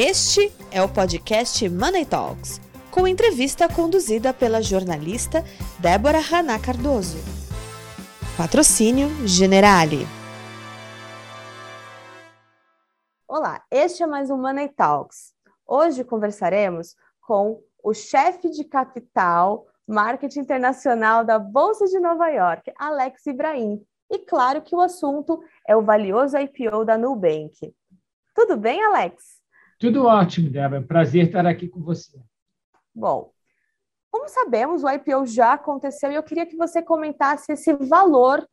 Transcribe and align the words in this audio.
Este 0.00 0.52
é 0.70 0.80
o 0.80 0.88
podcast 0.88 1.68
Money 1.68 2.06
Talks, 2.06 2.60
com 2.88 3.04
entrevista 3.04 3.68
conduzida 3.68 4.32
pela 4.32 4.62
jornalista 4.62 5.42
Débora 5.80 6.20
Haná 6.20 6.56
Cardoso. 6.56 7.18
Patrocínio 8.36 9.08
Generali. 9.26 10.06
Olá, 13.26 13.60
este 13.72 14.04
é 14.04 14.06
mais 14.06 14.30
um 14.30 14.36
Money 14.36 14.68
Talks. 14.68 15.34
Hoje 15.66 16.04
conversaremos 16.04 16.94
com 17.20 17.60
o 17.82 17.92
chefe 17.92 18.50
de 18.50 18.62
capital 18.62 19.66
marketing 19.84 20.42
internacional 20.42 21.24
da 21.24 21.40
Bolsa 21.40 21.86
de 21.86 21.98
Nova 21.98 22.28
York, 22.28 22.72
Alex 22.78 23.26
Ibrahim. 23.26 23.84
E 24.08 24.20
claro 24.20 24.62
que 24.62 24.76
o 24.76 24.80
assunto 24.80 25.42
é 25.66 25.74
o 25.74 25.82
valioso 25.82 26.38
IPO 26.38 26.84
da 26.84 26.96
Nubank. 26.96 27.74
Tudo 28.32 28.56
bem, 28.56 28.80
Alex? 28.80 29.37
Tudo 29.78 30.04
ótimo, 30.06 30.50
Débora. 30.50 30.82
Prazer 30.82 31.26
estar 31.26 31.46
aqui 31.46 31.68
com 31.68 31.80
você. 31.80 32.18
Bom, 32.94 33.30
como 34.10 34.28
sabemos, 34.28 34.82
o 34.82 34.90
IPO 34.90 35.26
já 35.26 35.52
aconteceu 35.52 36.10
e 36.10 36.14
eu 36.16 36.22
queria 36.22 36.46
que 36.46 36.56
você 36.56 36.82
comentasse 36.82 37.52
esse 37.52 37.72
valor 37.74 38.46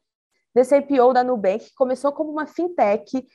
desse 0.54 0.78
IPO 0.78 1.14
da 1.14 1.24
Nubank, 1.24 1.66
que 1.66 1.76
começou 1.76 2.12
como 2.12 2.32
uma 2.32 2.46
fintech, 2.46 3.26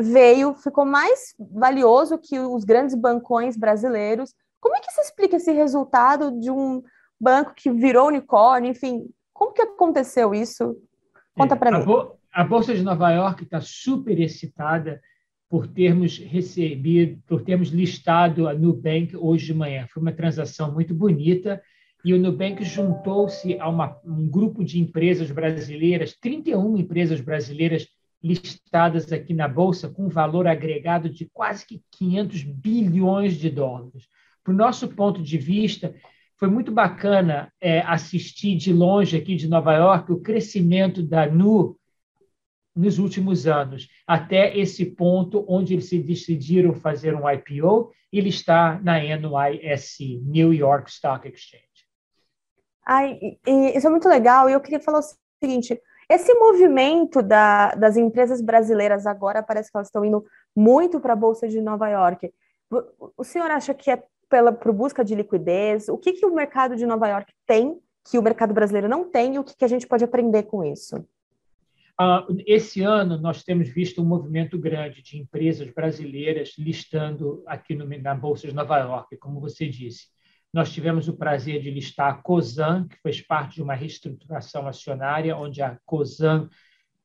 veio, 0.00 0.54
ficou 0.54 0.84
mais 0.84 1.34
valioso 1.38 2.18
que 2.18 2.38
os 2.38 2.64
grandes 2.64 2.94
bancões 2.94 3.56
brasileiros. 3.56 4.34
Como 4.60 4.76
é 4.76 4.80
que 4.80 4.92
se 4.92 5.00
explica 5.00 5.36
esse 5.36 5.52
resultado 5.52 6.38
de 6.38 6.50
um 6.50 6.82
banco 7.20 7.54
que 7.54 7.72
virou 7.72 8.08
unicórnio, 8.08 8.70
enfim, 8.70 9.08
como 9.32 9.52
que 9.52 9.62
aconteceu 9.62 10.34
isso? 10.34 10.76
Conta 11.36 11.56
para 11.56 11.70
é, 11.70 11.84
mim. 11.84 12.08
A 12.32 12.44
Bolsa 12.44 12.74
de 12.74 12.82
Nova 12.82 13.10
York 13.10 13.44
está 13.44 13.60
super 13.60 14.20
excitada 14.20 15.00
por 15.48 15.66
termos 15.66 16.18
recebido, 16.18 17.20
por 17.26 17.42
termos 17.42 17.68
listado 17.68 18.46
a 18.48 18.54
Nubank 18.54 19.16
hoje 19.16 19.46
de 19.46 19.54
manhã. 19.54 19.86
Foi 19.88 20.02
uma 20.02 20.12
transação 20.12 20.72
muito 20.72 20.94
bonita 20.94 21.62
e 22.04 22.12
o 22.12 22.18
Nubank 22.18 22.62
juntou-se 22.64 23.58
a 23.58 23.68
uma, 23.68 23.98
um 24.04 24.28
grupo 24.28 24.62
de 24.62 24.78
empresas 24.78 25.30
brasileiras, 25.30 26.14
31 26.20 26.76
empresas 26.76 27.20
brasileiras 27.20 27.88
listadas 28.22 29.10
aqui 29.12 29.32
na 29.32 29.48
Bolsa, 29.48 29.88
com 29.88 30.08
valor 30.08 30.46
agregado 30.46 31.08
de 31.08 31.28
quase 31.32 31.66
que 31.66 31.80
500 31.92 32.42
bilhões 32.42 33.36
de 33.36 33.48
dólares. 33.48 34.06
Para 34.44 34.52
o 34.52 34.56
nosso 34.56 34.88
ponto 34.88 35.22
de 35.22 35.38
vista, 35.38 35.94
foi 36.36 36.48
muito 36.48 36.70
bacana 36.70 37.52
é, 37.60 37.80
assistir 37.80 38.56
de 38.56 38.72
longe 38.72 39.16
aqui 39.16 39.34
de 39.34 39.48
Nova 39.48 39.74
York 39.74 40.12
o 40.12 40.20
crescimento 40.20 41.02
da 41.02 41.26
Nu 41.26 41.76
nos 42.78 43.00
últimos 43.00 43.46
anos, 43.46 43.88
até 44.06 44.56
esse 44.56 44.86
ponto 44.86 45.44
onde 45.48 45.74
eles 45.74 45.88
se 45.88 45.98
decidiram 45.98 46.72
fazer 46.72 47.12
um 47.12 47.28
IPO, 47.28 47.90
ele 48.12 48.28
está 48.28 48.80
na 48.80 49.00
NYSE, 49.00 50.22
New 50.24 50.54
York 50.54 50.88
Stock 50.88 51.26
Exchange. 51.28 51.66
Ai, 52.86 53.18
isso 53.74 53.86
é 53.86 53.90
muito 53.90 54.08
legal, 54.08 54.48
e 54.48 54.52
eu 54.52 54.60
queria 54.60 54.80
falar 54.80 55.00
o 55.00 55.04
seguinte, 55.42 55.78
esse 56.08 56.32
movimento 56.34 57.20
da, 57.20 57.72
das 57.72 57.96
empresas 57.96 58.40
brasileiras 58.40 59.06
agora 59.06 59.42
parece 59.42 59.72
que 59.72 59.76
elas 59.76 59.88
estão 59.88 60.04
indo 60.04 60.24
muito 60.54 61.00
para 61.00 61.14
a 61.14 61.16
Bolsa 61.16 61.48
de 61.48 61.60
Nova 61.60 61.88
York. 61.88 62.32
O 63.16 63.24
senhor 63.24 63.50
acha 63.50 63.74
que 63.74 63.90
é 63.90 64.02
pela 64.28 64.52
por 64.52 64.72
busca 64.72 65.04
de 65.04 65.16
liquidez? 65.16 65.88
O 65.88 65.98
que, 65.98 66.12
que 66.12 66.24
o 66.24 66.34
mercado 66.34 66.76
de 66.76 66.86
Nova 66.86 67.08
York 67.08 67.32
tem 67.44 67.78
que 68.08 68.18
o 68.18 68.22
mercado 68.22 68.54
brasileiro 68.54 68.88
não 68.88 69.04
tem 69.04 69.34
e 69.34 69.38
o 69.38 69.44
que, 69.44 69.54
que 69.56 69.64
a 69.64 69.68
gente 69.68 69.86
pode 69.86 70.04
aprender 70.04 70.44
com 70.44 70.64
isso? 70.64 71.04
Uh, 72.00 72.42
esse 72.46 72.80
ano, 72.80 73.18
nós 73.18 73.42
temos 73.42 73.68
visto 73.68 74.00
um 74.00 74.04
movimento 74.04 74.56
grande 74.56 75.02
de 75.02 75.18
empresas 75.18 75.68
brasileiras 75.68 76.54
listando 76.56 77.42
aqui 77.44 77.74
no, 77.74 77.84
na 78.00 78.14
Bolsa 78.14 78.46
de 78.46 78.54
Nova 78.54 78.78
York, 78.78 79.16
como 79.16 79.40
você 79.40 79.66
disse. 79.68 80.06
Nós 80.52 80.72
tivemos 80.72 81.08
o 81.08 81.16
prazer 81.16 81.60
de 81.60 81.70
listar 81.72 82.10
a 82.10 82.14
COSAN, 82.14 82.86
que 82.86 82.96
fez 83.02 83.20
parte 83.20 83.56
de 83.56 83.62
uma 83.62 83.74
reestruturação 83.74 84.68
acionária, 84.68 85.36
onde 85.36 85.60
a 85.60 85.76
COSAN, 85.84 86.48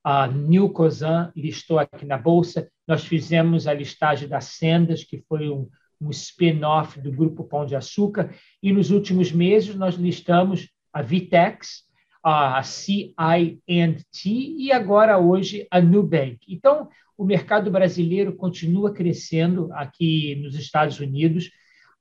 a 0.03 0.27
New 0.27 0.69
COSAN, 0.69 1.31
listou 1.35 1.79
aqui 1.79 2.05
na 2.05 2.17
Bolsa. 2.17 2.69
Nós 2.87 3.03
fizemos 3.03 3.65
a 3.65 3.73
listagem 3.73 4.29
da 4.29 4.41
Sendas, 4.41 5.03
que 5.03 5.17
foi 5.27 5.49
um, 5.49 5.67
um 5.99 6.11
spin-off 6.11 7.01
do 7.01 7.11
Grupo 7.11 7.43
Pão 7.43 7.65
de 7.65 7.75
Açúcar, 7.75 8.33
e 8.61 8.71
nos 8.71 8.91
últimos 8.91 9.31
meses 9.31 9.75
nós 9.75 9.95
listamos 9.95 10.69
a 10.93 11.01
Vitex, 11.01 11.83
a 12.23 12.63
CINT 12.63 14.25
e 14.25 14.71
agora 14.71 15.17
hoje 15.17 15.67
a 15.69 15.81
Nubank. 15.81 16.39
Então, 16.47 16.87
o 17.17 17.25
mercado 17.25 17.69
brasileiro 17.69 18.33
continua 18.33 18.93
crescendo 18.93 19.71
aqui 19.73 20.35
nos 20.35 20.55
Estados 20.55 20.99
Unidos. 20.99 21.51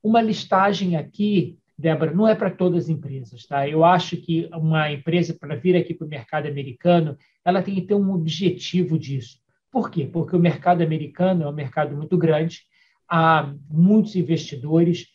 Uma 0.03 0.23
listagem 0.23 0.97
aqui, 0.97 1.59
Débora, 1.77 2.15
não 2.15 2.29
é 2.29 2.35
para 2.35 2.51
todas 2.51 2.85
as 2.85 2.89
empresas, 2.89 3.45
tá? 3.47 3.69
Eu 3.69 3.85
acho 3.85 4.17
que 4.17 4.49
uma 4.53 4.91
empresa 4.93 5.37
para 5.39 5.57
vir 5.57 5.77
aqui 5.77 5.93
para 5.93 6.07
o 6.07 6.11
mercado 6.11 6.47
americano, 6.47 7.19
ela 7.45 7.63
tem 7.63 7.75
que 7.75 7.83
ter 7.83 7.95
um 7.95 8.13
objetivo 8.13 8.99
disso. 8.99 9.39
Por 9.71 9.91
quê? 9.91 10.07
Porque 10.07 10.37
o 10.37 10.41
mercado 10.41 10.83
americano 10.83 11.43
é 11.43 11.49
um 11.49 11.53
mercado 11.53 11.97
muito 11.97 12.17
grande, 12.17 12.61
há 13.09 13.53
muitos 13.69 14.15
investidores. 14.15 15.09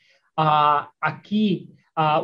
Aqui, 1.02 1.70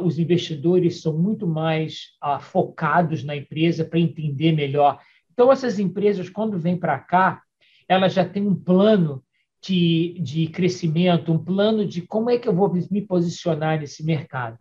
os 0.04 0.20
investidores 0.20 1.02
são 1.02 1.18
muito 1.18 1.48
mais 1.48 2.12
focados 2.42 3.24
na 3.24 3.36
empresa 3.36 3.84
para 3.84 4.00
entender 4.00 4.52
melhor. 4.52 5.00
Então, 5.32 5.52
essas 5.52 5.80
empresas, 5.80 6.30
quando 6.30 6.60
vêm 6.60 6.78
para 6.78 7.00
cá, 7.00 7.42
elas 7.88 8.14
já 8.14 8.24
têm 8.24 8.48
um 8.48 8.56
plano 8.56 9.24
de, 9.62 10.20
de 10.20 10.48
crescimento, 10.48 11.32
um 11.32 11.44
plano 11.44 11.86
de 11.86 12.02
como 12.02 12.30
é 12.30 12.38
que 12.38 12.48
eu 12.48 12.54
vou 12.54 12.72
me 12.92 13.02
posicionar 13.02 13.80
nesse 13.80 14.06
mercado. 14.06 14.60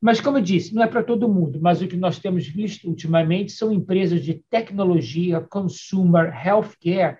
Mas, 0.00 0.20
como 0.20 0.38
eu 0.38 0.42
disse, 0.42 0.74
não 0.74 0.82
é 0.82 0.86
para 0.86 1.02
todo 1.02 1.28
mundo, 1.28 1.58
mas 1.60 1.80
o 1.80 1.86
que 1.86 1.96
nós 1.96 2.18
temos 2.18 2.46
visto 2.46 2.88
ultimamente 2.88 3.52
são 3.52 3.72
empresas 3.72 4.22
de 4.22 4.42
tecnologia, 4.50 5.40
consumer, 5.40 6.34
healthcare, 6.46 7.18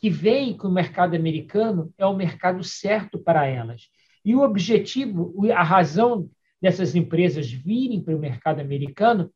que 0.00 0.08
veem 0.08 0.56
que 0.56 0.66
o 0.66 0.70
mercado 0.70 1.14
americano 1.14 1.92
é 1.98 2.06
o 2.06 2.16
mercado 2.16 2.64
certo 2.64 3.18
para 3.18 3.46
elas. 3.46 3.88
E 4.24 4.34
o 4.34 4.42
objetivo, 4.42 5.34
a 5.52 5.62
razão 5.62 6.28
dessas 6.62 6.94
empresas 6.94 7.50
virem 7.50 8.00
para 8.00 8.16
o 8.16 8.18
mercado 8.18 8.60
americano 8.60 9.28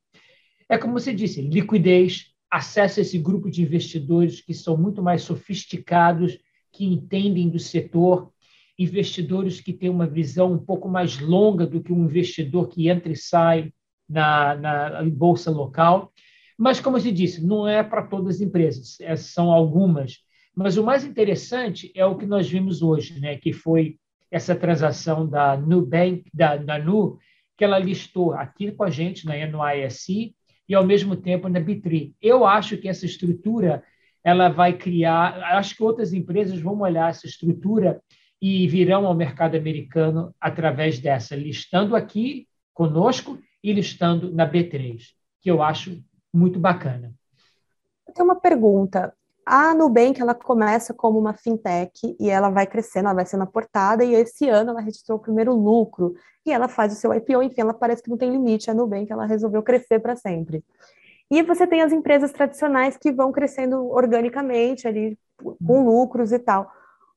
é, 0.69 0.79
como 0.79 0.95
você 0.95 1.13
disse, 1.15 1.43
liquidez, 1.43 2.33
acesso 2.51 2.99
a 2.99 3.03
esse 3.03 3.19
grupo 3.19 3.51
de 3.51 3.63
investidores 3.63 4.41
que 4.41 4.55
são 4.55 4.77
muito 4.77 5.03
mais 5.03 5.23
sofisticados, 5.23 6.39
que 6.73 6.85
entendem 6.85 7.49
do 7.49 7.59
setor, 7.59 8.33
investidores 8.79 9.61
que 9.61 9.73
têm 9.73 9.89
uma 9.89 10.07
visão 10.07 10.53
um 10.53 10.59
pouco 10.59 10.89
mais 10.89 11.19
longa 11.21 11.67
do 11.67 11.83
que 11.83 11.93
um 11.93 12.05
investidor 12.05 12.69
que 12.69 12.89
entra 12.89 13.13
e 13.13 13.17
sai 13.17 13.73
na, 14.09 14.55
na 14.57 15.05
bolsa 15.05 15.51
local. 15.51 16.13
Mas, 16.59 16.81
como 16.81 16.99
você 16.99 17.13
disse, 17.13 17.45
não 17.45 17.69
é 17.69 17.83
para 17.83 18.07
todas 18.07 18.37
as 18.37 18.41
empresas, 18.41 18.99
são 19.19 19.53
algumas 19.53 20.25
mas 20.57 20.79
o 20.79 20.83
mais 20.83 21.05
interessante 21.05 21.93
é 21.95 22.07
o 22.07 22.17
que 22.17 22.25
nós 22.25 22.49
vimos 22.49 22.81
hoje, 22.81 23.21
né, 23.21 23.37
que 23.37 23.53
foi 23.53 23.99
essa 24.31 24.55
transação 24.55 25.29
da 25.29 25.57
Nubank, 25.57 26.25
da, 26.33 26.57
da 26.57 26.79
Nu, 26.79 27.19
que 27.57 27.65
ela 27.65 27.79
listou 27.79 28.33
aqui 28.33 28.71
com 28.73 28.85
a 28.85 28.91
gente 28.91 29.25
na 29.25 29.35
NYSE 29.35 30.35
e, 30.69 30.75
ao 30.75 30.85
mesmo 30.85 31.17
tempo, 31.17 31.49
na 31.49 31.61
B3. 31.61 32.15
Eu 32.21 32.47
acho 32.47 32.77
que 32.77 32.89
essa 32.89 33.07
estrutura 33.07 33.83
ela 34.23 34.49
vai 34.49 34.73
criar, 34.73 35.39
acho 35.57 35.77
que 35.77 35.83
outras 35.83 36.13
empresas 36.13 36.61
vão 36.61 36.81
olhar 36.81 37.11
essa 37.11 37.27
estrutura 37.27 38.03
e 38.43 38.67
virão 38.67 39.07
ao 39.07 39.15
mercado 39.15 39.57
americano 39.57 40.35
através 40.41 40.99
dessa, 40.99 41.37
listando 41.37 41.95
aqui 41.95 42.49
conosco 42.75 43.39
e 43.63 43.73
listando 43.73 44.33
na 44.33 44.51
B3, 44.51 45.01
que 45.41 45.51
eu 45.51 45.63
acho 45.63 46.03
muito 46.35 46.59
bacana. 46.59 47.15
Eu 48.07 48.13
tenho 48.13 48.29
uma 48.29 48.41
pergunta. 48.41 49.15
A 49.49 49.73
Nubank, 49.73 50.21
ela 50.21 50.34
começa 50.34 50.93
como 50.93 51.21
uma 51.21 51.33
fintech 51.33 52.16
e 52.19 52.28
ela 52.28 52.51
vai 52.51 52.66
crescendo, 52.66 53.04
ela 53.04 53.15
vai 53.15 53.25
sendo 53.25 53.45
aportada 53.45 54.03
e 54.03 54.13
esse 54.13 54.48
ano 54.48 54.71
ela 54.71 54.81
registrou 54.81 55.19
o 55.19 55.22
primeiro 55.22 55.54
lucro 55.54 56.16
e 56.45 56.51
ela 56.51 56.66
faz 56.66 56.93
o 56.93 56.97
seu 56.97 57.15
IPO, 57.15 57.45
enfim, 57.45 57.60
ela 57.60 57.72
parece 57.72 58.03
que 58.03 58.10
não 58.10 58.16
tem 58.16 58.28
limite, 58.28 58.69
a 58.69 58.75
Nubank, 58.75 59.10
ela 59.10 59.25
resolveu 59.25 59.63
crescer 59.63 60.01
para 60.01 60.16
sempre. 60.16 60.65
E 61.31 61.45
você 61.45 61.65
tem 61.65 61.81
as 61.81 61.93
empresas 61.93 62.33
tradicionais 62.33 62.97
que 62.97 63.13
vão 63.13 63.31
crescendo 63.31 63.89
organicamente 63.89 64.89
ali, 64.89 65.16
com 65.65 65.84
lucros 65.84 66.33
e 66.33 66.41
tal. 66.41 66.69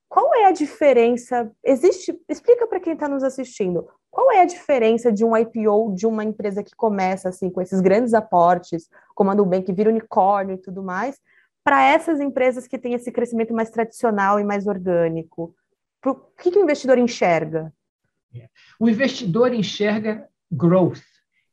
Qual 0.07 0.31
é 0.35 0.45
a 0.45 0.51
diferença? 0.51 1.51
Existe, 1.63 2.15
explica 2.29 2.67
para 2.67 2.79
quem 2.79 2.93
está 2.93 3.07
nos 3.07 3.23
assistindo, 3.23 3.87
qual 4.11 4.31
é 4.31 4.41
a 4.41 4.45
diferença 4.45 5.11
de 5.11 5.25
um 5.25 5.35
IPO 5.35 5.95
de 5.95 6.05
uma 6.05 6.23
empresa 6.23 6.63
que 6.63 6.75
começa 6.75 7.29
assim 7.29 7.49
com 7.49 7.59
esses 7.59 7.81
grandes 7.81 8.13
aportes, 8.13 8.87
como 9.15 9.31
a 9.31 9.35
Nubank, 9.35 9.65
que 9.65 9.73
vira 9.73 9.89
unicórnio 9.89 10.55
e 10.55 10.59
tudo 10.59 10.83
mais, 10.83 11.19
para 11.63 11.83
essas 11.83 12.19
empresas 12.19 12.67
que 12.67 12.77
têm 12.77 12.93
esse 12.93 13.11
crescimento 13.11 13.53
mais 13.53 13.69
tradicional 13.69 14.39
e 14.39 14.43
mais 14.43 14.67
orgânico? 14.67 15.55
O 16.05 16.15
que, 16.15 16.51
que 16.51 16.57
o 16.57 16.63
investidor 16.63 16.97
enxerga? 16.97 17.73
É. 18.33 18.47
O 18.79 18.87
investidor 18.87 19.53
enxerga 19.53 20.27
growth. 20.51 21.01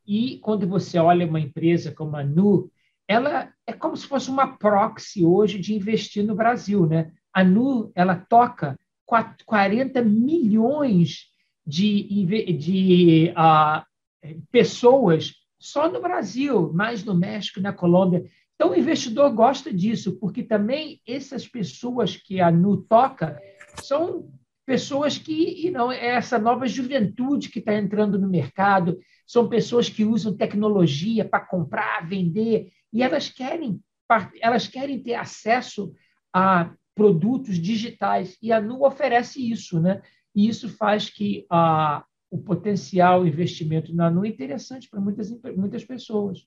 E 0.06 0.38
quando 0.38 0.67
você 0.67 0.99
olha 0.99 1.26
uma 1.26 1.41
empresa 1.41 1.93
como 1.93 2.17
a 2.17 2.23
Nu, 2.23 2.70
ela 3.08 3.53
é 3.67 3.73
como 3.73 3.97
se 3.97 4.06
fosse 4.06 4.31
uma 4.31 4.56
proxy 4.56 5.25
hoje 5.25 5.58
de 5.58 5.75
investir 5.75 6.25
no 6.25 6.35
Brasil, 6.35 6.87
né? 6.87 7.12
A 7.32 7.43
Nu, 7.44 7.91
ela 7.94 8.17
toca 8.17 8.79
40 9.05 10.02
milhões 10.02 11.26
de, 11.67 12.25
de 12.55 13.32
uh, 13.32 14.37
pessoas 14.50 15.35
só 15.59 15.91
no 15.91 16.00
Brasil, 16.00 16.73
mais 16.73 17.05
no 17.05 17.14
México, 17.14 17.61
na 17.61 17.73
Colômbia. 17.73 18.25
Então, 18.56 18.70
o 18.70 18.75
investidor 18.75 19.31
gosta 19.32 19.73
disso, 19.73 20.19
porque 20.19 20.43
também 20.43 21.00
essas 21.06 21.47
pessoas 21.47 22.17
que 22.17 22.41
a 22.41 22.50
Nu 22.50 22.79
toca 22.79 23.38
são 23.82 24.32
pessoas 24.64 25.19
que, 25.19 25.70
não 25.70 25.93
é 25.93 26.06
essa 26.06 26.38
nova 26.38 26.67
juventude 26.67 27.50
que 27.50 27.61
está 27.61 27.75
entrando 27.75 28.19
no 28.19 28.29
mercado, 28.29 28.99
são 29.26 29.49
pessoas 29.49 29.88
que 29.88 30.05
usam 30.05 30.37
tecnologia 30.37 31.25
para 31.25 31.44
comprar, 31.44 32.08
vender, 32.08 32.73
e 32.93 33.03
elas 33.03 33.29
querem, 33.29 33.81
elas 34.41 34.67
querem 34.67 35.02
ter 35.02 35.14
acesso 35.14 35.93
a 36.32 36.73
produtos 36.94 37.59
digitais, 37.59 38.38
e 38.41 38.50
a 38.50 38.61
Nu 38.61 38.85
oferece 38.85 39.50
isso, 39.50 39.79
né? 39.79 40.00
E 40.35 40.49
isso 40.49 40.69
faz 40.69 41.11
que 41.11 41.47
a, 41.50 42.05
o 42.31 42.38
potencial 42.38 43.26
investimento 43.26 43.94
na 43.94 44.11
Nu 44.11 44.25
é 44.25 44.29
interessante 44.29 44.88
para 44.88 45.00
muitas, 45.00 45.31
muitas 45.55 45.85
pessoas. 45.85 46.47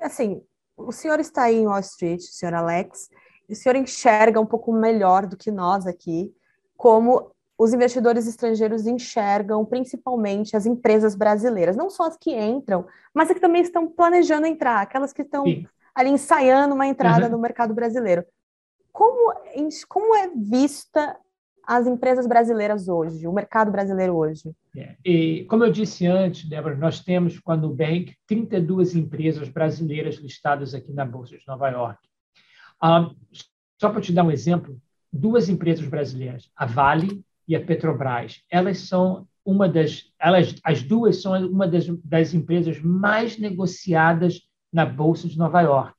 Assim, 0.00 0.40
o 0.78 0.92
senhor 0.92 1.20
está 1.20 1.44
aí 1.44 1.56
em 1.56 1.66
Wall 1.66 1.80
Street, 1.80 2.20
o 2.20 2.32
senhor 2.32 2.54
Alex, 2.54 3.10
e 3.48 3.52
o 3.52 3.56
senhor 3.56 3.76
enxerga 3.76 4.40
um 4.40 4.46
pouco 4.46 4.72
melhor 4.72 5.26
do 5.26 5.36
que 5.36 5.50
nós 5.50 5.86
aqui 5.86 6.32
como 6.76 7.32
os 7.58 7.72
investidores 7.74 8.28
estrangeiros 8.28 8.86
enxergam 8.86 9.64
principalmente 9.64 10.56
as 10.56 10.64
empresas 10.64 11.16
brasileiras, 11.16 11.76
não 11.76 11.90
só 11.90 12.04
as 12.04 12.16
que 12.16 12.32
entram, 12.32 12.86
mas 13.12 13.28
as 13.28 13.34
que 13.34 13.40
também 13.40 13.62
estão 13.62 13.88
planejando 13.88 14.46
entrar, 14.46 14.80
aquelas 14.80 15.12
que 15.12 15.22
estão 15.22 15.44
Sim. 15.44 15.66
ali 15.92 16.10
ensaiando 16.10 16.76
uma 16.76 16.86
entrada 16.86 17.26
uhum. 17.26 17.32
no 17.32 17.38
mercado 17.38 17.74
brasileiro. 17.74 18.24
Como, 18.92 19.34
como 19.88 20.14
é 20.14 20.30
vista 20.36 21.18
as 21.68 21.86
empresas 21.86 22.26
brasileiras 22.26 22.88
hoje, 22.88 23.26
o 23.26 23.32
mercado 23.32 23.70
brasileiro 23.70 24.16
hoje? 24.16 24.54
É, 24.74 24.96
e, 25.04 25.44
como 25.44 25.64
eu 25.64 25.70
disse 25.70 26.06
antes, 26.06 26.48
Débora, 26.48 26.74
nós 26.74 27.00
temos 27.00 27.38
com 27.38 27.52
a 27.52 27.56
Nubank 27.58 28.16
32 28.26 28.96
empresas 28.96 29.50
brasileiras 29.50 30.14
listadas 30.14 30.72
aqui 30.72 30.94
na 30.94 31.04
Bolsa 31.04 31.36
de 31.36 31.46
Nova 31.46 31.68
York. 31.68 31.98
Ah, 32.80 33.10
só 33.78 33.90
para 33.90 34.00
te 34.00 34.14
dar 34.14 34.24
um 34.24 34.30
exemplo, 34.30 34.80
duas 35.12 35.50
empresas 35.50 35.86
brasileiras, 35.86 36.50
a 36.56 36.64
Vale 36.64 37.22
e 37.46 37.54
a 37.54 37.62
Petrobras. 37.62 38.42
Elas 38.50 38.78
são 38.78 39.28
uma 39.44 39.68
das, 39.68 40.10
elas, 40.18 40.54
as 40.64 40.82
duas 40.82 41.20
são 41.20 41.34
uma 41.50 41.68
das, 41.68 41.86
das 42.02 42.32
empresas 42.32 42.80
mais 42.80 43.36
negociadas 43.36 44.40
na 44.72 44.86
bolsa 44.86 45.28
de 45.28 45.36
Nova 45.36 45.60
York. 45.60 45.92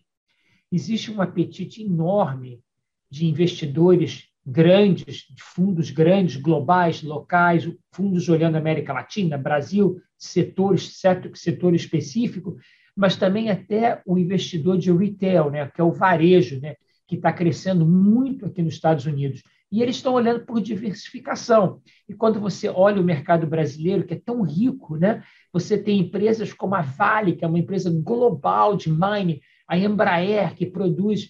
Existe 0.72 1.12
um 1.12 1.22
apetite 1.22 1.83
enorme 1.83 2.60
de 3.07 3.27
investidores 3.27 4.29
grandes, 4.50 5.28
de 5.30 5.42
fundos 5.42 5.92
grandes, 5.92 6.36
globais, 6.36 7.04
locais, 7.04 7.69
fundos 7.92 8.28
olhando 8.30 8.56
América 8.56 8.94
Latina, 8.94 9.38
Brasil, 9.38 10.01
setores, 10.18 10.98
certo 11.00 11.36
setor 11.38 11.75
específico, 11.75 12.57
mas 12.96 13.16
também 13.16 13.50
até 13.50 14.01
o 14.06 14.18
investidor 14.18 14.78
de 14.78 14.92
retail, 14.92 15.50
né, 15.50 15.68
que 15.74 15.80
é 15.80 15.84
o 15.84 15.92
varejo, 15.92 16.60
né, 16.60 16.75
que 17.07 17.16
está 17.16 17.31
crescendo 17.31 17.86
muito 17.86 18.46
aqui 18.46 18.62
nos 18.62 18.74
Estados 18.74 19.06
Unidos. 19.06 19.42
E 19.72 19.84
eles 19.84 19.98
estão 19.98 20.13
olhando 20.13 20.46
por 20.46 20.60
diversificação. 20.60 21.80
E 22.07 22.13
quando 22.13 22.40
você 22.40 22.68
olha 22.68 23.00
o 23.00 23.06
mercado 23.06 23.46
brasileiro, 23.46 24.04
que 24.04 24.16
é 24.16 24.19
tão 24.19 24.42
rico, 24.42 24.98
né? 24.98 25.24
você 25.54 25.78
tem 25.78 26.00
empresas 26.00 26.51
como 26.54 26.74
a 26.74 26.81
Vale, 26.81 27.36
que 27.36 27.46
é 27.46 27.48
uma 27.48 27.60
empresa 27.60 27.92
global 27.92 28.75
de 28.75 28.90
mining, 28.90 29.40
a 29.68 29.78
Embraer, 29.78 30.56
que 30.56 30.66
produz 30.66 31.30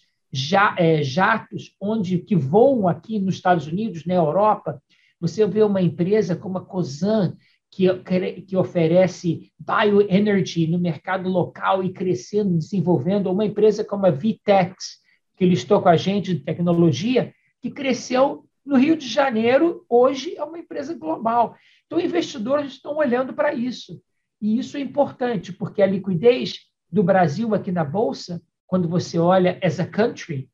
é, 0.77 1.03
jatos 1.03 1.75
onde 1.81 2.19
que 2.19 2.35
voam 2.35 2.87
aqui 2.87 3.19
nos 3.19 3.35
Estados 3.35 3.67
Unidos, 3.67 4.05
na 4.05 4.13
Europa. 4.13 4.81
Você 5.19 5.45
vê 5.45 5.63
uma 5.63 5.81
empresa 5.81 6.35
como 6.35 6.57
a 6.57 6.65
Cosan, 6.65 7.35
que, 7.71 7.87
que 8.47 8.57
oferece 8.57 9.51
bioenergy 9.59 10.67
no 10.67 10.79
mercado 10.79 11.29
local 11.29 11.83
e 11.83 11.91
crescendo, 11.91 12.57
desenvolvendo, 12.57 13.31
uma 13.31 13.45
empresa 13.45 13.83
como 13.83 14.05
a 14.05 14.11
Vitex, 14.11 14.99
que 15.37 15.45
listou 15.45 15.81
com 15.81 15.89
a 15.89 15.95
gente 15.95 16.33
de 16.33 16.39
tecnologia, 16.41 17.33
que 17.61 17.69
cresceu 17.69 18.45
no 18.65 18.77
Rio 18.77 18.95
de 18.95 19.07
Janeiro, 19.07 19.85
hoje 19.89 20.35
é 20.35 20.43
uma 20.43 20.59
empresa 20.59 20.93
global. 20.93 21.55
Então, 21.85 21.99
investidores 21.99 22.73
estão 22.73 22.97
olhando 22.97 23.33
para 23.33 23.53
isso. 23.53 24.01
E 24.41 24.59
isso 24.59 24.77
é 24.77 24.79
importante, 24.79 25.51
porque 25.51 25.81
a 25.81 25.87
liquidez 25.87 26.59
do 26.91 27.03
Brasil 27.03 27.53
aqui 27.53 27.71
na 27.71 27.83
Bolsa, 27.83 28.41
quando 28.69 28.87
você 28.87 29.17
olha 29.17 29.59
as 29.63 29.79
a 29.79 29.85
country, 29.85 30.47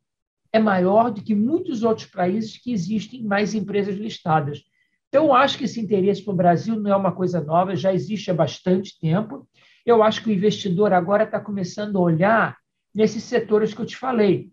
é 0.54 0.58
maior 0.58 1.12
do 1.12 1.22
que 1.22 1.36
muitos 1.36 1.84
outros 1.84 2.08
países 2.08 2.58
que 2.58 2.72
existem 2.72 3.22
mais 3.22 3.54
empresas 3.54 3.98
listadas. 3.98 4.64
Então, 5.10 5.26
eu 5.26 5.34
acho 5.34 5.58
que 5.58 5.66
esse 5.66 5.82
interesse 5.82 6.24
para 6.24 6.34
o 6.34 6.38
Brasil 6.38 6.80
não 6.80 6.92
é 6.92 6.96
uma 6.96 7.12
coisa 7.12 7.42
nova, 7.42 7.76
já 7.76 7.94
existe 7.94 8.32
há 8.32 8.34
bastante 8.34 8.98
tempo. 9.02 9.46
Eu 9.86 10.02
acho 10.02 10.24
que 10.24 10.30
o 10.30 10.32
investidor 10.32 10.94
agora 10.94 11.26
está 11.26 11.42
começando 11.42 11.98
a 11.98 12.02
olhar 12.02 12.58
nesses 12.94 13.22
setores 13.22 13.74
que 13.74 13.82
eu 13.82 13.86
te 13.86 13.98
falei, 13.98 14.50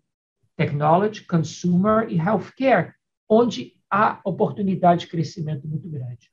technology, 0.56 1.24
consumer 1.24 2.08
e 2.10 2.18
healthcare, 2.18 2.92
onde 3.28 3.74
há 3.88 4.20
oportunidade 4.24 5.02
de 5.02 5.06
crescimento 5.06 5.68
muito 5.68 5.88
grande. 5.88 6.28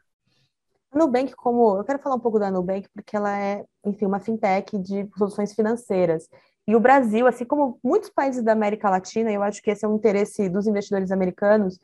A 0.92 0.98
Nubank, 0.98 1.36
como 1.36 1.78
eu 1.78 1.84
quero 1.84 2.00
falar 2.00 2.16
um 2.16 2.20
pouco 2.20 2.40
da 2.40 2.50
Nubank, 2.50 2.90
porque 2.92 3.16
ela 3.16 3.38
é, 3.38 3.64
enfim, 3.86 4.08
uma 4.08 4.20
fintech 4.20 4.76
de 4.80 5.08
soluções 5.16 5.54
financeiras. 5.54 6.28
E 6.70 6.76
o 6.76 6.80
Brasil, 6.80 7.26
assim 7.26 7.46
como 7.46 7.80
muitos 7.84 8.12
países 8.12 8.44
da 8.44 8.52
América 8.52 8.92
Latina, 8.92 9.32
eu 9.32 9.42
acho 9.42 9.60
que 9.60 9.72
esse 9.72 9.84
é 9.84 9.88
um 9.88 9.96
interesse 9.96 10.48
dos 10.48 10.68
investidores 10.68 11.10
americanos 11.12 11.80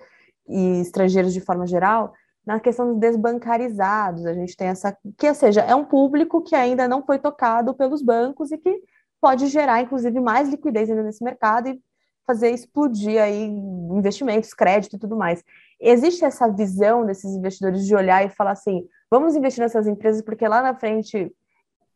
e 0.47 0.79
estrangeiros 0.79 1.33
de 1.33 1.41
forma 1.41 1.65
geral, 1.65 2.13
na 2.45 2.59
questão 2.59 2.89
dos 2.89 2.99
desbancarizados. 2.99 4.27
A 4.27 4.33
gente 4.33 4.55
tem 4.55 4.67
essa, 4.67 4.95
que 5.17 5.27
ou 5.27 5.33
seja, 5.33 5.61
é 5.61 5.73
um 5.73 5.83
público 5.83 6.39
que 6.39 6.53
ainda 6.53 6.87
não 6.87 7.03
foi 7.03 7.17
tocado 7.17 7.73
pelos 7.73 8.03
bancos 8.03 8.51
e 8.51 8.59
que 8.59 8.79
pode 9.19 9.47
gerar, 9.47 9.81
inclusive, 9.81 10.19
mais 10.19 10.49
liquidez 10.49 10.87
ainda 10.87 11.01
nesse 11.01 11.23
mercado 11.23 11.67
e 11.69 11.81
fazer 12.23 12.51
explodir 12.51 13.19
aí 13.19 13.43
investimentos, 13.43 14.53
crédito 14.53 14.97
e 14.97 14.99
tudo 14.99 15.17
mais. 15.17 15.43
Existe 15.79 16.23
essa 16.23 16.47
visão 16.47 17.07
desses 17.07 17.33
investidores 17.33 17.87
de 17.87 17.95
olhar 17.95 18.23
e 18.23 18.29
falar 18.29 18.51
assim, 18.51 18.87
vamos 19.09 19.35
investir 19.35 19.63
nessas 19.63 19.87
empresas 19.87 20.21
porque 20.21 20.47
lá 20.47 20.61
na 20.61 20.75
frente 20.75 21.33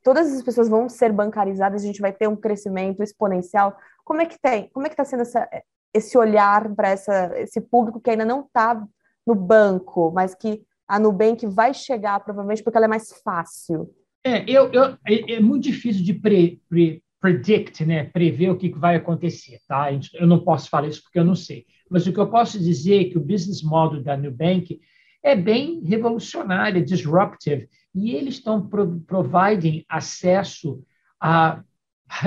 todas 0.04 0.32
as 0.32 0.42
pessoas 0.42 0.70
vão 0.70 0.90
ser 0.90 1.12
bancarizadas, 1.12 1.84
a 1.84 1.86
gente 1.86 2.02
vai 2.02 2.12
ter 2.12 2.28
um 2.28 2.36
crescimento 2.36 3.04
exponencial. 3.04 3.78
Como 4.04 4.22
é 4.22 4.26
que 4.26 4.40
tem? 4.40 4.70
Como 4.74 4.86
é 4.86 4.90
que 4.90 4.94
está 4.94 5.06
sendo 5.06 5.22
essa, 5.22 5.48
esse 5.94 6.18
olhar 6.18 6.74
para 6.76 6.94
esse 6.94 7.62
público 7.62 8.00
que 8.00 8.10
ainda 8.10 8.26
não 8.26 8.42
está 8.42 8.84
no 9.26 9.36
banco, 9.36 10.12
mas 10.12 10.34
que 10.34 10.64
a 10.88 11.00
Nubank 11.00 11.46
vai 11.46 11.74
chegar 11.74 12.20
provavelmente 12.22 12.64
porque 12.64 12.78
ela 12.78 12.86
é 12.86 12.90
mais 12.90 13.14
fácil? 13.24 13.94
É, 14.24 14.44
eu, 14.50 14.72
eu 14.72 14.98
é, 15.08 15.34
é, 15.34 15.40
muito 15.40 15.64
difícil 15.64 16.04
de 16.04 16.14
pre, 16.14 16.62
pre, 16.68 17.04
predict, 17.22 17.86
né, 17.86 18.06
prever 18.06 18.50
o 18.50 18.58
que 18.58 18.70
vai 18.70 18.96
acontecer, 18.96 19.60
tá? 19.68 19.88
Eu 20.14 20.28
não 20.28 20.44
posso 20.44 20.70
falar 20.70 20.88
isso 20.88 21.04
porque 21.04 21.20
eu 21.20 21.26
não 21.26 21.36
sei. 21.36 21.66
Mas 21.90 22.06
o 22.06 22.14
que 22.14 22.20
eu 22.20 22.30
posso 22.30 22.60
dizer 22.60 23.02
é 23.02 23.10
que 23.10 23.18
o 23.18 23.24
business 23.24 23.62
model 23.62 24.04
da 24.04 24.18
Nubank 24.18 24.80
é 25.24 25.36
bem 25.36 25.82
revolucionário, 25.82 26.84
disruptive, 26.84 27.70
e 27.94 28.16
eles 28.16 28.36
estão 28.36 28.68
pro, 28.68 29.00
providing 29.02 29.84
acesso 29.90 30.84
a, 31.20 31.62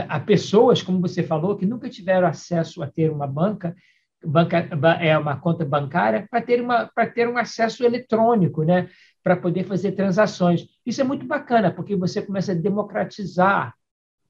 a 0.09 0.21
pessoas, 0.21 0.83
como 0.83 1.01
você 1.01 1.23
falou, 1.23 1.57
que 1.57 1.67
nunca 1.67 1.89
tiveram 1.89 2.27
acesso 2.27 2.83
a 2.83 2.87
ter 2.87 3.11
uma 3.11 3.27
banca, 3.27 3.75
banca 4.25 4.59
é 5.01 5.17
uma 5.17 5.37
conta 5.37 5.65
bancária, 5.65 6.27
para 6.31 6.43
ter 6.43 6.61
uma 6.61 6.87
para 6.95 7.07
ter 7.09 7.29
um 7.29 7.39
acesso 7.39 7.85
eletrônico, 7.85 8.63
né, 8.63 8.89
para 9.23 9.37
poder 9.37 9.65
fazer 9.65 9.93
transações. 9.93 10.67
Isso 10.85 11.01
é 11.01 11.05
muito 11.05 11.27
bacana, 11.27 11.71
porque 11.71 11.97
você 11.97 12.21
começa 12.21 12.53
a 12.53 12.57
democratizar 12.57 13.75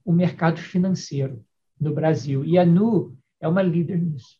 o 0.05 0.13
mercado 0.13 0.59
financeiro 0.59 1.45
no 1.81 1.93
Brasil. 1.95 2.45
E 2.45 2.59
a 2.59 2.65
Nu 2.65 3.17
é 3.41 3.49
uma 3.49 3.63
líder 3.63 4.01
nisso. 4.01 4.39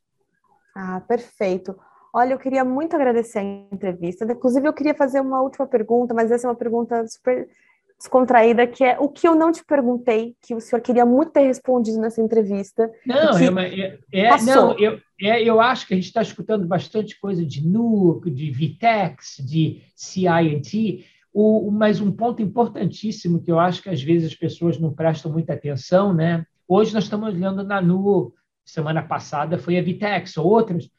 Ah, 0.75 1.01
perfeito. 1.01 1.79
Olha, 2.15 2.35
eu 2.35 2.39
queria 2.39 2.65
muito 2.65 2.95
agradecer 2.95 3.39
a 3.39 3.43
entrevista. 3.43 4.25
Inclusive, 4.25 4.69
eu 4.69 4.73
queria 4.73 4.95
fazer 4.95 5.21
uma 5.21 5.41
última 5.41 5.67
pergunta, 5.67 6.13
mas 6.13 6.31
essa 6.31 6.47
é 6.47 6.51
uma 6.51 6.57
pergunta 6.57 7.07
super 7.07 7.49
descontraída, 8.03 8.67
que 8.67 8.83
é 8.83 8.99
o 8.99 9.09
que 9.09 9.27
eu 9.27 9.35
não 9.35 9.53
te 9.53 9.65
perguntei, 9.65 10.35
que 10.43 10.55
o 10.55 10.61
senhor 10.61 10.83
queria 10.83 11.07
muito 11.07 11.31
ter 11.31 11.47
respondido 11.47 11.99
nessa 11.99 12.21
entrevista. 12.21 12.91
Não, 13.07 13.39
é, 13.39 13.99
é, 14.13 14.27
é 14.27 14.43
não 14.43 14.77
eu, 14.77 14.99
é, 15.21 15.43
eu 15.43 15.61
acho 15.61 15.87
que 15.87 15.95
a 15.95 15.97
gente 15.97 16.07
está 16.07 16.21
escutando 16.21 16.67
bastante 16.67 17.19
coisa 17.21 17.47
de 17.47 17.67
Nu, 17.67 18.21
de 18.27 18.51
Vitex, 18.51 19.37
de 19.39 19.83
CINT, 19.95 21.07
o, 21.33 21.71
mas 21.71 22.01
um 22.01 22.11
ponto 22.11 22.43
importantíssimo 22.43 23.41
que 23.41 23.51
eu 23.51 23.59
acho 23.59 23.83
que 23.83 23.89
às 23.89 24.03
vezes 24.03 24.33
as 24.33 24.37
pessoas 24.37 24.79
não 24.79 24.93
prestam 24.93 25.33
muita 25.33 25.55
atenção, 25.55 26.13
né? 26.13 26.45
Hoje 26.69 26.93
nós 26.93 27.05
estamos 27.05 27.33
olhando 27.33 27.63
na 27.63 27.81
NU, 27.81 28.35
semana 28.65 29.03
passada 29.03 29.59
foi 29.59 29.79
a 29.79 29.83
Vitex, 29.83 30.37
ou 30.37 30.47
outras, 30.47 30.91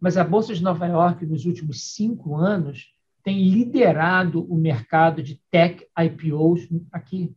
mas 0.00 0.16
a 0.16 0.24
Bolsa 0.24 0.54
de 0.54 0.62
Nova 0.62 0.86
York, 0.86 1.26
nos 1.26 1.44
últimos 1.44 1.94
cinco 1.94 2.36
anos, 2.36 2.92
tem 3.22 3.48
liderado 3.48 4.44
o 4.50 4.56
mercado 4.56 5.22
de 5.22 5.40
tech 5.50 5.86
IPOs 5.98 6.68
aqui. 6.92 7.34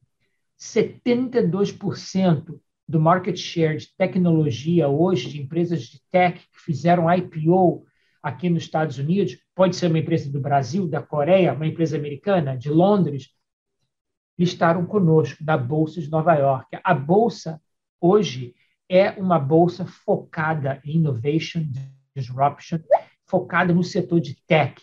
72% 0.59 2.59
do 2.87 2.99
market 2.99 3.37
share 3.37 3.77
de 3.77 3.87
tecnologia 3.97 4.87
hoje, 4.87 5.29
de 5.29 5.41
empresas 5.41 5.81
de 5.83 5.99
tech 6.11 6.39
que 6.39 6.59
fizeram 6.59 7.11
IPO 7.11 7.83
aqui 8.21 8.49
nos 8.49 8.63
Estados 8.63 8.99
Unidos, 8.99 9.39
pode 9.55 9.75
ser 9.75 9.87
uma 9.87 9.97
empresa 9.97 10.31
do 10.31 10.39
Brasil, 10.39 10.87
da 10.87 11.01
Coreia, 11.01 11.53
uma 11.53 11.65
empresa 11.65 11.97
americana, 11.97 12.55
de 12.55 12.69
Londres, 12.69 13.29
listaram 14.37 14.85
conosco 14.85 15.43
da 15.43 15.57
Bolsa 15.57 15.99
de 15.99 16.09
Nova 16.09 16.35
York. 16.35 16.77
A 16.83 16.93
Bolsa, 16.93 17.59
hoje, 17.99 18.53
é 18.87 19.09
uma 19.11 19.39
bolsa 19.39 19.85
focada 19.85 20.79
em 20.83 20.97
innovation, 20.97 21.63
disruption, 22.15 22.79
focada 23.25 23.73
no 23.73 23.83
setor 23.83 24.19
de 24.19 24.35
tech. 24.45 24.81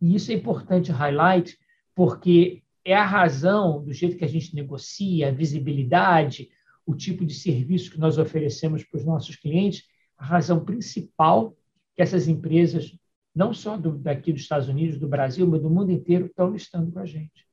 E 0.00 0.14
isso 0.14 0.30
é 0.30 0.34
importante 0.34 0.90
highlight, 0.90 1.58
porque 1.94 2.62
é 2.84 2.94
a 2.94 3.04
razão 3.04 3.82
do 3.82 3.92
jeito 3.92 4.16
que 4.16 4.24
a 4.24 4.28
gente 4.28 4.54
negocia, 4.54 5.28
a 5.28 5.32
visibilidade, 5.32 6.48
o 6.86 6.94
tipo 6.94 7.24
de 7.24 7.34
serviço 7.34 7.90
que 7.90 8.00
nós 8.00 8.18
oferecemos 8.18 8.82
para 8.84 8.98
os 8.98 9.04
nossos 9.04 9.36
clientes, 9.36 9.84
a 10.16 10.24
razão 10.24 10.64
principal 10.64 11.54
que 11.94 12.02
essas 12.02 12.28
empresas, 12.28 12.96
não 13.34 13.52
só 13.52 13.76
do, 13.76 13.92
daqui 13.98 14.32
dos 14.32 14.42
Estados 14.42 14.68
Unidos, 14.68 14.98
do 14.98 15.08
Brasil, 15.08 15.46
mas 15.46 15.60
do 15.60 15.70
mundo 15.70 15.92
inteiro, 15.92 16.26
estão 16.26 16.50
listando 16.50 16.90
com 16.90 16.98
a 16.98 17.06
gente. 17.06 17.46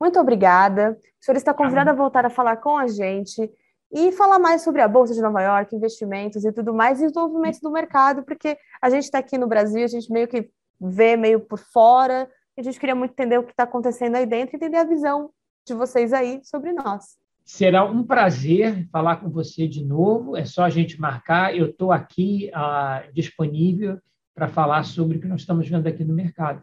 Muito 0.00 0.18
obrigada. 0.18 0.98
O 1.20 1.24
senhor 1.24 1.36
está 1.36 1.54
convidado 1.54 1.90
a 1.90 1.94
voltar 1.94 2.24
a 2.24 2.30
falar 2.30 2.56
com 2.56 2.76
a 2.76 2.86
gente 2.86 3.50
e 3.90 4.12
falar 4.12 4.38
mais 4.38 4.62
sobre 4.62 4.82
a 4.82 4.88
Bolsa 4.88 5.14
de 5.14 5.20
Nova 5.20 5.40
York, 5.42 5.74
investimentos 5.74 6.44
e 6.44 6.52
tudo 6.52 6.74
mais, 6.74 7.00
e 7.00 7.06
os 7.06 7.12
movimentos 7.12 7.60
do 7.60 7.70
mercado, 7.70 8.22
porque 8.22 8.58
a 8.82 8.90
gente 8.90 9.04
está 9.04 9.18
aqui 9.18 9.38
no 9.38 9.46
Brasil, 9.46 9.84
a 9.84 9.88
gente 9.88 10.12
meio 10.12 10.28
que 10.28 10.50
vê 10.80 11.16
meio 11.16 11.40
por 11.40 11.58
fora, 11.58 12.28
e 12.56 12.60
a 12.60 12.64
gente 12.64 12.78
queria 12.78 12.94
muito 12.94 13.12
entender 13.12 13.38
o 13.38 13.44
que 13.44 13.52
está 13.52 13.62
acontecendo 13.62 14.16
aí 14.16 14.26
dentro, 14.26 14.56
entender 14.56 14.76
a 14.76 14.84
visão 14.84 15.30
de 15.66 15.74
vocês 15.74 16.12
aí 16.12 16.40
sobre 16.42 16.72
nós. 16.72 17.16
Será 17.44 17.84
um 17.84 18.04
prazer 18.04 18.86
falar 18.90 19.16
com 19.16 19.30
você 19.30 19.66
de 19.66 19.82
novo. 19.82 20.36
É 20.36 20.44
só 20.44 20.64
a 20.64 20.68
gente 20.68 21.00
marcar. 21.00 21.56
Eu 21.56 21.70
estou 21.70 21.90
aqui 21.90 22.50
ah, 22.52 23.04
disponível 23.14 23.98
para 24.34 24.48
falar 24.48 24.82
sobre 24.84 25.16
o 25.16 25.20
que 25.20 25.26
nós 25.26 25.40
estamos 25.40 25.66
vendo 25.66 25.86
aqui 25.86 26.04
no 26.04 26.12
mercado. 26.12 26.62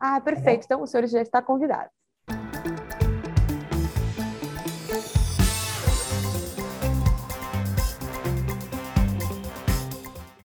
Ah, 0.00 0.20
perfeito. 0.20 0.64
Então, 0.64 0.82
o 0.82 0.86
senhor 0.86 1.06
já 1.06 1.20
está 1.20 1.42
convidado. 1.42 1.90